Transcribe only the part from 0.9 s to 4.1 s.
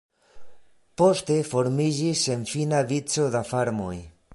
Poste formiĝis senfina vico da farmoj.